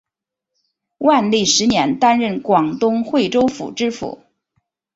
[0.97, 4.19] 万历十年担任广东惠州府知府。